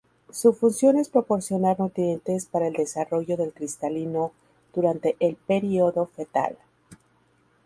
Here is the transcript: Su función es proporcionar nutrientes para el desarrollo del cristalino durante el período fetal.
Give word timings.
Su 0.31 0.53
función 0.53 0.97
es 0.97 1.09
proporcionar 1.09 1.79
nutrientes 1.79 2.47
para 2.47 2.65
el 2.65 2.73
desarrollo 2.73 3.37
del 3.37 3.53
cristalino 3.53 4.31
durante 4.73 5.15
el 5.19 5.35
período 5.35 6.07
fetal. 6.07 6.57